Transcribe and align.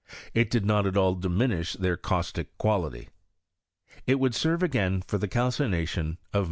It 0.33 0.49
did 0.49 0.65
not 0.65 0.87
at 0.87 0.97
all 0.97 1.13
diminish 1.13 1.73
their 1.73 1.95
caustic 1.95 2.57
quality. 2.57 3.09
5. 3.87 4.01
It 4.07 4.19
would 4.19 4.33
serve 4.33 4.63
again 4.63 5.03
for 5.03 5.19
the 5.19 5.27
calcination 5.27 6.17
at 6.33 6.39
6. 6.39 6.39